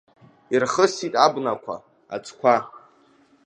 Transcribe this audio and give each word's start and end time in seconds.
Ирхысит 0.53 1.13
абнақәа, 1.25 1.75
аӡқәа. 2.15 2.55